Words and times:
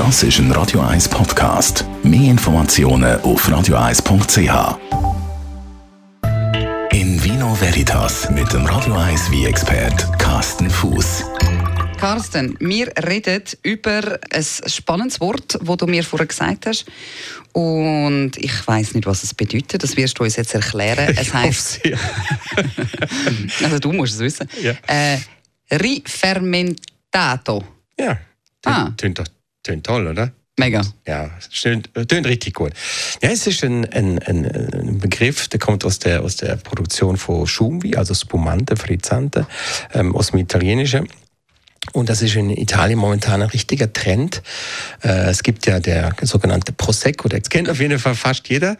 Das 0.00 0.22
ist 0.22 0.38
ein 0.38 0.50
Radio 0.52 0.80
1 0.80 1.10
Podcast. 1.10 1.84
Mehr 2.02 2.30
Informationen 2.30 3.20
auf 3.20 3.46
radio1.ch. 3.46 4.78
In 6.90 7.22
Vino 7.22 7.54
Veritas 7.60 8.30
mit 8.30 8.50
dem 8.50 8.64
Radio 8.64 8.94
1 8.94 9.30
wie 9.30 9.44
expert 9.44 10.18
Carsten 10.18 10.70
Fuß. 10.70 11.24
Carsten, 11.98 12.56
wir 12.60 12.90
reden 13.06 13.42
über 13.62 14.18
ein 14.30 14.42
spannendes 14.42 15.20
Wort, 15.20 15.58
das 15.62 15.76
du 15.76 15.86
mir 15.86 16.02
vorher 16.02 16.28
gesagt 16.28 16.64
hast. 16.64 16.86
Und 17.52 18.38
ich 18.38 18.66
weiß 18.66 18.94
nicht, 18.94 19.06
was 19.06 19.22
es 19.22 19.34
bedeutet. 19.34 19.82
Das 19.82 19.98
wirst 19.98 20.18
du 20.18 20.24
uns 20.24 20.36
jetzt 20.36 20.54
erklären. 20.54 21.14
Es 21.18 21.34
heißt. 21.34 21.80
also 23.64 23.78
du 23.78 23.92
musst 23.92 24.14
es 24.14 24.20
wissen. 24.20 24.48
Ja. 24.62 24.72
Äh, 24.86 25.18
Rifermentato. 25.70 27.64
Ja. 27.98 28.18
Ah. 28.64 28.92
Tönt, 28.96 29.22
tönt 29.70 29.86
toll, 29.86 30.06
oder? 30.06 30.32
Mega. 30.58 30.82
Ja, 31.06 31.30
schön, 31.50 31.82
tönt 32.08 32.26
richtig 32.26 32.54
gut. 32.54 32.72
Ja, 33.22 33.30
es 33.30 33.46
ist 33.46 33.64
ein, 33.64 33.86
ein, 33.92 34.18
ein, 34.18 34.98
Begriff, 34.98 35.48
der 35.48 35.58
kommt 35.58 35.84
aus 35.84 36.00
der, 36.00 36.22
aus 36.22 36.36
der 36.36 36.56
Produktion 36.56 37.16
von 37.16 37.46
Schumvi, 37.46 37.96
also 37.96 38.12
Spumante, 38.12 38.76
Frizzante, 38.76 39.46
ähm, 39.94 40.14
aus 40.14 40.32
dem 40.32 40.40
Italienischen. 40.40 41.08
Und 41.92 42.10
das 42.10 42.20
ist 42.20 42.36
in 42.36 42.50
Italien 42.50 42.98
momentan 42.98 43.40
ein 43.40 43.48
richtiger 43.48 43.90
Trend. 43.90 44.42
Äh, 45.02 45.30
es 45.30 45.42
gibt 45.42 45.66
ja 45.66 45.80
der 45.80 46.14
sogenannte 46.22 46.72
Prosecco, 46.72 47.26
der 47.26 47.40
kennt 47.40 47.70
auf 47.70 47.80
jeden 47.80 47.98
Fall 47.98 48.14
fast 48.14 48.48
jeder. 48.50 48.76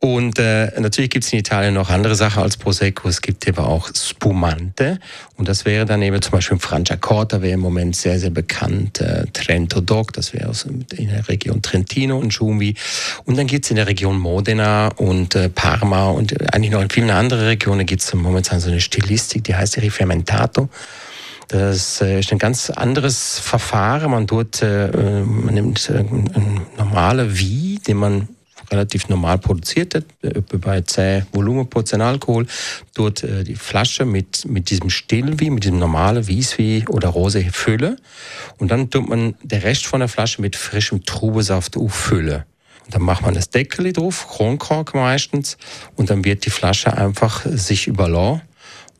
Und 0.00 0.38
äh, 0.38 0.72
natürlich 0.80 1.10
gibt 1.10 1.24
es 1.24 1.32
in 1.32 1.38
Italien 1.38 1.74
noch 1.74 1.90
andere 1.90 2.16
Sachen 2.16 2.42
als 2.42 2.56
Prosecco. 2.56 3.08
Es 3.08 3.22
gibt 3.22 3.46
aber 3.48 3.68
auch 3.68 3.88
Spumante. 3.94 4.98
Und 5.36 5.48
das 5.48 5.64
wäre 5.64 5.86
dann 5.86 6.02
eben 6.02 6.20
zum 6.20 6.32
Beispiel 6.32 6.58
Franciacorta, 6.58 7.40
wäre 7.40 7.54
im 7.54 7.60
Moment 7.60 7.94
sehr, 7.94 8.18
sehr 8.18 8.30
bekannt. 8.30 9.00
Äh, 9.00 9.26
Trento 9.32 9.80
Doc, 9.80 10.12
das 10.12 10.32
wäre 10.32 10.52
in 10.96 11.08
der 11.08 11.28
Region 11.28 11.62
Trentino 11.62 12.18
und 12.18 12.34
Schumi. 12.34 12.74
Und 13.26 13.38
dann 13.38 13.46
gibt 13.46 13.64
es 13.64 13.70
in 13.70 13.76
der 13.76 13.86
Region 13.86 14.18
Modena 14.18 14.88
und 14.96 15.38
Parma 15.54 16.10
und 16.10 16.52
eigentlich 16.52 16.72
noch 16.72 16.82
in 16.82 16.90
vielen 16.90 17.10
anderen 17.10 17.44
Regionen 17.44 17.86
gibt 17.86 18.02
es 18.02 18.12
momentan 18.12 18.58
so 18.58 18.70
eine 18.70 18.80
Stilistik, 18.80 19.44
die 19.44 19.54
heißt 19.54 19.78
Rifermentato. 19.78 20.68
Das 21.50 22.00
äh, 22.00 22.20
ist 22.20 22.30
ein 22.30 22.38
ganz 22.38 22.70
anderes 22.70 23.40
Verfahren. 23.40 24.12
Man 24.12 24.28
tut, 24.28 24.62
äh, 24.62 24.88
man 25.24 25.52
nimmt 25.52 25.90
ein 25.90 26.60
normale 26.76 27.36
Wie, 27.36 27.80
den 27.84 27.96
man 27.96 28.28
relativ 28.70 29.08
normal 29.08 29.38
produziert 29.38 29.96
hat, 29.96 30.04
äh, 30.22 30.40
bei 30.58 30.80
10 30.80 31.26
Volumen 31.32 31.68
Alkohol, 32.00 32.46
dort 32.94 33.24
die 33.24 33.56
Flasche 33.56 34.04
mit, 34.04 34.44
mit 34.46 34.70
diesem 34.70 34.90
Stillwie, 34.90 35.50
mit 35.50 35.64
diesem 35.64 35.80
normalen 35.80 36.28
Wieswie 36.28 36.84
oder 36.88 37.08
Rose 37.08 37.44
füllen. 37.50 37.96
Und 38.58 38.70
dann 38.70 38.88
tut 38.88 39.08
man 39.08 39.34
der 39.42 39.64
Rest 39.64 39.86
von 39.86 39.98
der 39.98 40.08
Flasche 40.08 40.40
mit 40.40 40.54
frischem 40.54 41.04
Trubesaft 41.04 41.76
auffüllen. 41.76 42.44
Dann 42.90 43.02
macht 43.02 43.22
man 43.22 43.34
das 43.34 43.50
Deckel 43.50 43.92
drauf, 43.92 44.28
Kronkork 44.28 44.94
meistens, 44.94 45.58
und 45.96 46.10
dann 46.10 46.24
wird 46.24 46.46
die 46.46 46.50
Flasche 46.50 46.96
einfach 46.96 47.44
sich 47.44 47.88
überlassen 47.88 48.42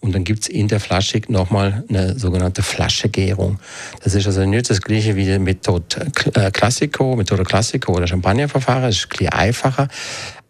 und 0.00 0.14
dann 0.14 0.24
gibt's 0.24 0.48
in 0.48 0.68
der 0.68 0.80
Flasche 0.80 1.20
nochmal 1.28 1.84
eine 1.88 2.18
sogenannte 2.18 2.62
Flaschegärung. 2.62 3.58
Das 4.02 4.14
ist 4.14 4.26
also 4.26 4.44
nicht 4.46 4.70
das 4.70 4.80
gleiche 4.80 5.14
wie 5.14 5.26
die 5.26 5.38
Methode 5.38 6.10
äh, 6.34 6.50
Classico, 6.50 7.16
Methode 7.16 7.44
Classico 7.44 7.92
oder 7.92 8.06
Champagnerverfahren. 8.06 8.82
Das 8.82 8.96
ist 8.96 9.04
ein 9.04 9.08
bisschen 9.10 9.28
einfacher. 9.28 9.88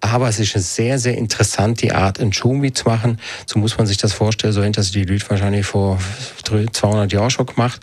Aber 0.01 0.29
es 0.29 0.39
ist 0.39 0.55
eine 0.55 0.63
sehr, 0.63 0.99
sehr 0.99 1.19
interessante 1.19 1.95
Art, 1.95 2.21
einen 2.21 2.33
Schumi 2.33 2.73
zu 2.73 2.89
machen. 2.89 3.19
So 3.45 3.59
muss 3.59 3.77
man 3.77 3.87
sich 3.87 3.99
das 3.99 4.13
vorstellen, 4.13 4.53
so 4.53 4.63
hinter 4.63 4.83
die 4.83 5.05
Leute 5.05 5.29
wahrscheinlich 5.29 5.67
vor 5.67 5.99
200 6.45 7.13
Jahren 7.13 7.31
schon 7.31 7.47
gemacht. 7.47 7.81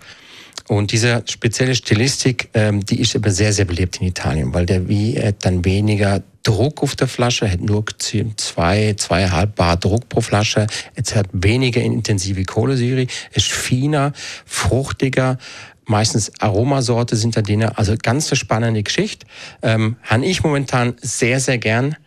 Und 0.67 0.91
diese 0.91 1.23
spezielle 1.29 1.75
Stilistik, 1.75 2.49
ähm, 2.53 2.85
die 2.85 2.99
ist 2.99 3.15
aber 3.15 3.29
sehr, 3.29 3.53
sehr 3.53 3.65
beliebt 3.65 4.01
in 4.01 4.07
Italien, 4.07 4.53
weil 4.53 4.65
der 4.65 4.87
wie 4.87 5.21
hat 5.21 5.45
dann 5.45 5.63
weniger 5.63 6.23
Druck 6.47 6.81
auf 6.81 6.95
der 6.95 7.09
Flasche, 7.09 7.51
hat 7.51 7.59
nur 7.59 7.83
zwei, 8.37 8.93
zweieinhalb 8.95 9.55
Bar 9.55 9.75
Druck 9.75 10.07
pro 10.07 10.21
Flasche. 10.21 10.65
Es 10.95 11.13
hat 11.13 11.27
weniger 11.33 11.81
intensive 11.81 12.45
Kohlensäure, 12.45 13.05
ist 13.33 13.51
feiner, 13.51 14.13
fruchtiger, 14.45 15.39
meistens 15.85 16.31
Aromasorte 16.39 17.17
sind 17.17 17.35
da 17.35 17.41
drin. 17.41 17.63
Also 17.63 17.95
ganz 18.01 18.31
eine 18.31 18.37
spannende 18.37 18.81
Geschichte. 18.81 19.27
Ähm, 19.61 19.97
habe 20.03 20.25
ich 20.25 20.41
momentan 20.41 20.93
sehr, 21.01 21.41
sehr 21.41 21.57
gern. 21.57 21.97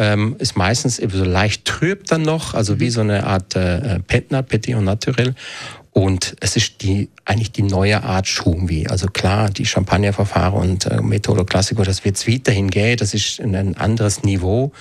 Ähm, 0.00 0.36
ist 0.38 0.56
meistens 0.56 1.00
eben 1.00 1.10
so 1.10 1.24
leicht 1.24 1.64
trüb 1.64 2.06
dann 2.06 2.22
noch, 2.22 2.54
also 2.54 2.78
wie 2.78 2.84
mhm. 2.84 2.90
so 2.90 3.00
eine 3.00 3.24
Art 3.26 3.56
äh, 3.56 3.98
Petna, 3.98 4.42
Petit 4.42 4.76
und 4.76 4.84
Naturel. 4.84 5.34
Und 5.92 6.36
es 6.40 6.56
ist 6.56 6.82
die, 6.82 7.08
eigentlich 7.24 7.52
die 7.52 7.62
neue 7.62 8.02
Art 8.02 8.26
Schumwi. 8.26 8.86
Also 8.86 9.08
klar, 9.08 9.50
die 9.50 9.66
Champagnerverfahren 9.66 10.60
und 10.60 10.86
äh, 10.86 11.00
Methode 11.00 11.44
Classico, 11.44 11.82
das 11.82 12.04
wird 12.04 12.16
es 12.16 12.28
weiterhin 12.28 12.70
gehen, 12.70 12.96
das 12.96 13.14
ist 13.14 13.40
ein 13.40 13.76
anderes 13.76 14.22
Niveau. 14.22 14.72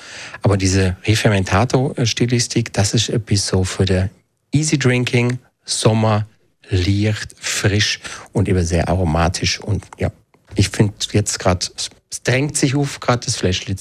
Aber 0.44 0.58
diese 0.58 0.96
Refermentato-Stilistik, 1.06 2.74
das 2.74 2.94
ist 2.94 3.10
etwas 3.10 3.48
so 3.48 3.64
für 3.64 3.86
der 3.86 4.10
Easy 4.52 4.78
Drinking, 4.78 5.40
Sommer, 5.66 6.28
leicht, 6.70 7.36
frisch 7.40 8.00
und 8.34 8.48
eben 8.48 8.64
sehr 8.64 8.88
aromatisch. 8.88 9.60
Und 9.60 9.86
ja, 9.98 10.12
ich 10.56 10.70
finde 10.70 10.94
jetzt 11.12 11.40
gerade, 11.40 11.66
es 11.76 12.24
drängt 12.24 12.58
sich 12.58 12.76
auf, 12.76 13.00
gerade 13.00 13.26
das 13.26 13.36
Fläschchen. 13.36 13.78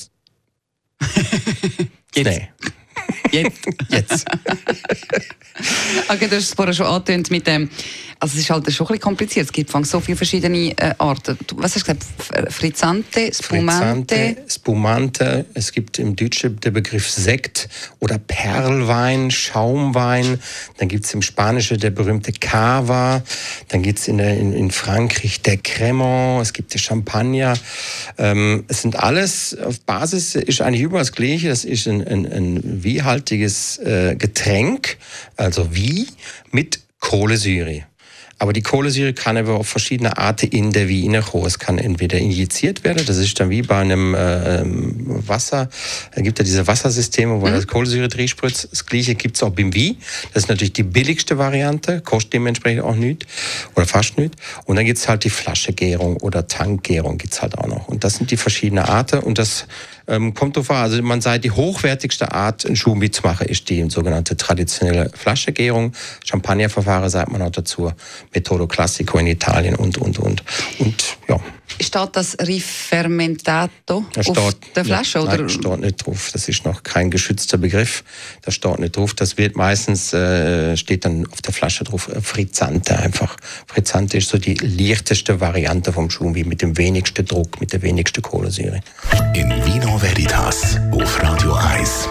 nee. 2.16 2.48
Jetzt. 3.42 3.66
Jetzt. 3.90 4.26
okay, 6.08 6.28
du 6.28 6.36
hast 6.36 6.44
es 6.44 6.54
vorher 6.54 6.74
schon 6.74 6.86
angetönt 6.86 7.30
mit 7.30 7.46
dem, 7.46 7.68
also 8.26 8.38
es 8.38 8.42
ist 8.42 8.50
halt 8.50 8.72
schon 8.72 8.88
ein 8.88 8.98
kompliziert. 8.98 9.46
Es 9.46 9.52
gibt 9.52 9.70
so 9.86 10.00
viele 10.00 10.16
verschiedene 10.16 10.76
äh, 10.78 10.94
Arten. 10.98 11.38
Was 11.54 11.76
hast 11.76 11.88
du 11.88 11.94
gesagt? 11.94 12.52
Frizzante, 12.52 13.32
Spumante? 13.32 14.14
Frizzante, 14.14 14.36
Spumante. 14.48 15.46
Es 15.54 15.70
gibt 15.70 16.00
im 16.00 16.16
Deutschen 16.16 16.58
den 16.58 16.72
Begriff 16.72 17.08
Sekt 17.08 17.68
oder 18.00 18.18
Perlwein, 18.18 19.30
Schaumwein. 19.30 20.40
Dann 20.78 20.88
gibt 20.88 21.04
es 21.04 21.14
im 21.14 21.22
Spanischen 21.22 21.78
der 21.78 21.90
berühmte 21.90 22.32
Cava. 22.32 23.22
Dann 23.68 23.82
gibt 23.82 24.00
es 24.00 24.08
in, 24.08 24.18
in, 24.18 24.52
in, 24.52 24.72
Frankreich 24.72 25.42
der 25.42 25.58
Cremant. 25.58 26.42
Es 26.42 26.52
gibt 26.52 26.74
der 26.74 26.80
Champagner. 26.80 27.54
Ähm, 28.18 28.64
es 28.66 28.82
sind 28.82 28.96
alles, 28.96 29.56
auf 29.56 29.80
Basis 29.82 30.34
ist 30.34 30.60
eigentlich 30.60 30.82
überall 30.82 31.02
das 31.02 31.12
Gleiche. 31.12 31.48
Das 31.48 31.64
ist 31.64 31.86
ein, 31.86 32.04
ein, 32.04 32.26
ein 32.26 32.82
wiehaltiges 32.82 33.78
äh, 33.78 34.16
Getränk, 34.16 34.96
also 35.36 35.76
wie, 35.76 36.08
mit 36.50 36.80
Kohlensäure. 36.98 37.84
Aber 38.38 38.52
die 38.52 38.62
Kohlensäure 38.62 39.14
kann 39.14 39.38
aber 39.38 39.54
auf 39.54 39.68
verschiedene 39.68 40.18
Arten 40.18 40.50
in 40.50 40.70
der 40.70 40.88
Vene 40.88 41.22
kommen. 41.22 41.46
Es 41.46 41.58
kann 41.58 41.78
entweder 41.78 42.18
injiziert 42.18 42.84
werden, 42.84 43.02
das 43.06 43.16
ist 43.16 43.40
dann 43.40 43.48
wie 43.48 43.62
bei 43.62 43.78
einem 43.78 44.14
äh, 44.14 44.60
ähm, 44.60 44.94
Wasser, 45.26 45.70
da 46.14 46.20
gibt 46.20 46.38
ja 46.38 46.44
diese 46.44 46.66
Wassersysteme, 46.66 47.40
wo 47.40 47.46
mhm. 47.46 47.52
das 47.52 47.66
Kohlensäure 47.66 48.08
drin 48.08 48.28
spritzt. 48.28 48.68
Das 48.70 48.84
gleiche 48.84 49.14
gibt 49.14 49.36
es 49.36 49.42
auch 49.42 49.50
beim 49.50 49.72
Wie. 49.74 49.96
Das 50.34 50.44
ist 50.44 50.48
natürlich 50.48 50.74
die 50.74 50.82
billigste 50.82 51.38
Variante, 51.38 52.02
kostet 52.02 52.34
dementsprechend 52.34 52.82
auch 52.82 52.94
nichts 52.94 53.26
oder 53.74 53.86
fast 53.86 54.18
nichts. 54.18 54.36
Und 54.66 54.76
dann 54.76 54.84
gibt 54.84 54.98
es 54.98 55.08
halt 55.08 55.24
die 55.24 55.30
Flaschegärung 55.30 56.18
oder 56.18 56.46
Tankgärung 56.46 57.16
gibt's 57.16 57.40
halt 57.40 57.56
auch 57.56 57.66
noch. 57.66 57.88
Und 57.88 58.04
das 58.04 58.16
sind 58.16 58.30
die 58.30 58.36
verschiedenen 58.36 58.84
Arten 58.84 59.20
und 59.20 59.38
das 59.38 59.66
ähm, 60.08 60.34
kommt 60.34 60.56
drauf 60.56 60.70
an. 60.70 60.76
Also 60.76 61.02
man 61.02 61.20
sagt, 61.20 61.44
die 61.44 61.50
hochwertigste 61.50 62.32
Art, 62.32 62.66
einen 62.66 62.76
Schuhmi 62.76 63.10
zu 63.10 63.22
machen, 63.22 63.46
ist 63.48 63.68
die 63.68 63.88
sogenannte 63.90 64.36
traditionelle 64.36 65.10
Flaschegärung. 65.14 65.92
Champagnerverfahren 66.24 67.08
sagt 67.08 67.30
man 67.30 67.42
auch 67.42 67.50
dazu. 67.50 67.92
Metodo 68.34 68.66
Classico 68.66 69.18
in 69.18 69.26
Italien 69.26 69.74
und, 69.74 69.98
und, 69.98 70.18
und. 70.18 70.42
Und. 70.78 71.18
Steht 71.96 72.16
das 72.16 72.36
Rifermentato 72.46 74.04
das 74.12 74.28
auf 74.28 74.54
der 74.74 74.84
Flasche? 74.84 75.18
Nicht, 75.18 75.28
oder? 75.28 75.38
Nein, 75.38 75.48
steht 75.48 75.80
nicht 75.80 76.06
drauf. 76.06 76.30
Das 76.30 76.46
ist 76.46 76.66
noch 76.66 76.82
kein 76.82 77.10
geschützter 77.10 77.56
Begriff. 77.56 78.04
Das 78.42 78.54
steht 78.54 78.78
nicht 78.80 78.98
drauf. 78.98 79.14
Das 79.14 79.38
wird 79.38 79.56
meistens, 79.56 80.12
äh, 80.12 80.76
steht 80.76 81.06
dann 81.06 81.26
auf 81.32 81.40
der 81.40 81.54
Flasche 81.54 81.84
drauf, 81.84 82.10
Frizzante 82.20 82.98
einfach. 82.98 83.36
Frizzante 83.66 84.18
ist 84.18 84.28
so 84.28 84.36
die 84.36 84.54
leichteste 84.56 85.40
Variante 85.40 85.90
vom 85.90 86.10
Schumi 86.10 86.44
mit 86.44 86.60
dem 86.60 86.76
wenigsten 86.76 87.24
Druck, 87.24 87.60
mit 87.60 87.72
der 87.72 87.80
wenigsten 87.80 88.20
Kohlensäure. 88.20 88.80
In 89.34 89.48
Vino 89.64 89.98
Veritas 89.98 90.76
auf 90.92 91.22
Radio 91.22 91.54
1. 91.54 92.10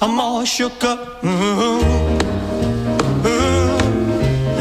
I'm 0.00 0.18
all 0.20 0.44
shook 0.44 0.82
up. 0.84 1.22
Mm 1.22 1.36
-hmm. 1.38 1.80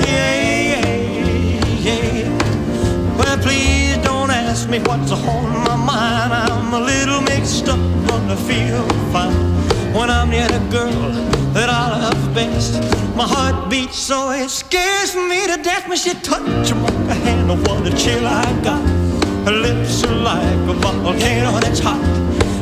Yeah, 0.07 0.35
yeah, 0.71 1.85
yeah. 1.85 3.17
Well, 3.17 3.37
please 3.37 3.97
don't 4.03 4.31
ask 4.31 4.69
me 4.69 4.79
what's 4.79 5.11
on 5.11 5.45
my 5.67 5.77
mind. 5.89 6.31
I'm 6.33 6.73
a 6.73 6.79
little 6.79 7.21
mixed 7.21 7.67
up, 7.67 7.79
but 8.07 8.23
I 8.29 8.37
feel 8.47 8.85
fine 9.11 9.53
when 9.95 10.09
I'm 10.09 10.29
near 10.29 10.47
the 10.47 10.61
girl 10.77 11.11
that 11.53 11.69
I 11.69 11.83
love 12.03 12.23
best. 12.33 12.73
My 13.15 13.27
heart 13.33 13.69
beats 13.69 13.97
so 13.97 14.31
it 14.31 14.49
scares 14.49 15.15
me 15.15 15.39
to 15.51 15.57
death 15.63 15.87
when 15.87 15.97
she 15.97 16.13
touches 16.13 16.73
my 16.73 17.13
hand. 17.25 17.51
Oh, 17.51 17.57
what 17.65 17.87
a 17.87 17.95
chill 17.95 18.25
I 18.27 18.45
got. 18.63 18.85
Her 19.45 19.57
lips 19.67 20.03
are 20.03 20.15
like 20.31 20.69
a 20.69 20.75
volcano 21.03 21.59
that's 21.59 21.79
hot. 21.79 22.01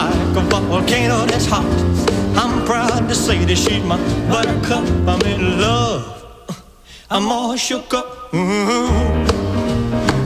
Like 0.00 0.36
a 0.36 0.60
volcano 0.60 1.26
that's 1.26 1.44
hot. 1.44 1.66
I'm 2.34 2.64
proud 2.64 3.06
to 3.08 3.14
say 3.14 3.44
that 3.44 3.56
she's 3.56 3.84
my 3.84 3.98
buttercup. 4.30 4.84
I'm 5.06 5.20
in 5.26 5.60
love. 5.60 6.04
I'm 7.10 7.30
all 7.30 7.54
shook 7.56 7.92
up. 7.92 8.32
Ooh, 8.32 8.38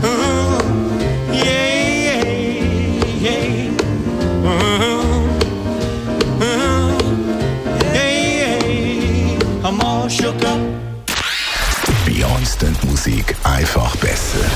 ooh, 0.05 0.61
yeah, 1.33 2.23
yeah. 3.19 3.71
I'm 9.65 9.81
all 9.81 10.09
shook 10.09 10.45
up. 10.45 10.61
Bei 12.07 12.25
uns 12.25 12.57
Musik 12.85 13.35
einfach 13.43 13.97
besser. 13.97 14.54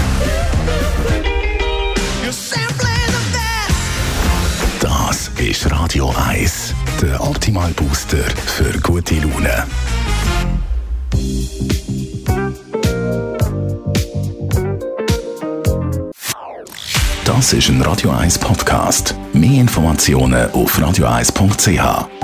Radio 5.89 6.13
1, 6.29 6.75
der 7.01 7.19
Optimal 7.19 7.71
Booster 7.71 8.19
für 8.19 8.79
gute 8.81 9.15
Laune. 9.15 9.65
Das 17.25 17.55
ist 17.55 17.71
ein 17.71 17.81
Radio 17.81 18.11
1 18.11 18.39
Podcast. 18.39 19.15
Mehr 19.33 19.63
Informationen 19.63 20.51
auf 20.51 20.79
radio1.ch. 20.79 22.18